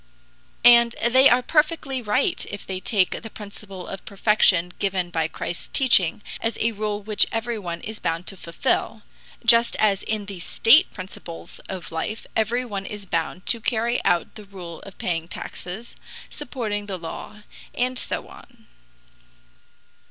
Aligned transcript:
And 0.65 0.95
they 1.07 1.29
are 1.29 1.43
perfectly 1.43 2.01
right 2.01 2.43
if 2.49 2.65
they 2.65 2.79
take 2.79 3.21
the 3.21 3.29
principle 3.29 3.85
of 3.85 4.03
perfection 4.03 4.73
given 4.79 5.11
by 5.11 5.27
Christ's 5.27 5.67
teaching 5.67 6.23
as 6.41 6.57
a 6.59 6.71
rule 6.71 7.03
which 7.03 7.27
everyone 7.31 7.81
is 7.81 7.99
bound 7.99 8.25
to 8.25 8.35
fulfill, 8.35 9.03
just 9.45 9.75
as 9.75 10.01
in 10.01 10.25
the 10.25 10.39
state 10.39 10.91
principles 10.91 11.59
of 11.69 11.91
life 11.91 12.25
everyone 12.35 12.87
is 12.87 13.05
bound 13.05 13.45
to 13.45 13.61
carry 13.61 14.03
out 14.03 14.33
the 14.33 14.45
rule 14.45 14.79
of 14.87 14.97
paying 14.97 15.27
taxes, 15.27 15.95
supporting 16.31 16.87
the 16.87 16.97
law, 16.97 17.43
and 17.75 17.99
so 17.99 18.27
on. 18.27 18.65